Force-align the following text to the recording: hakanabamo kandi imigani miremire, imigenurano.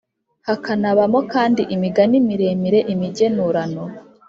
hakanabamo 0.47 1.19
kandi 1.33 1.61
imigani 1.75 2.15
miremire, 2.27 2.79
imigenurano. 2.93 3.83